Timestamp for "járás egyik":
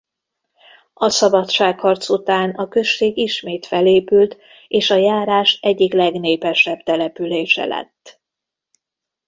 4.95-5.93